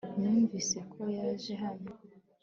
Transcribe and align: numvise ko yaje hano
numvise 0.19 0.77
ko 0.91 0.99
yaje 1.17 1.53
hano 1.63 1.91